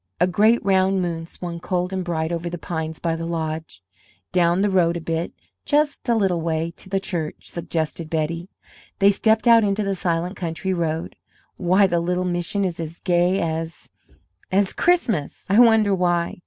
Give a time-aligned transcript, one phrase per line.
[0.19, 3.83] A great round moon swung cold and bright over the pines by the lodge.
[4.31, 5.31] "Down the road a bit
[5.63, 8.49] just a little way to the church," suggested Betty.
[8.97, 11.17] They stepped out into the silent country road.
[11.57, 13.91] "Why, the little mission is as gay as
[14.51, 15.45] as Christmas!
[15.51, 16.39] I wonder why?"